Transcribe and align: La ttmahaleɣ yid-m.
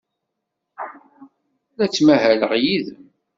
La 1.77 1.85
ttmahaleɣ 1.87 2.51
yid-m. 2.63 3.01